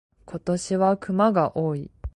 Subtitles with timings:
[0.25, 1.91] 今年は熊が多い。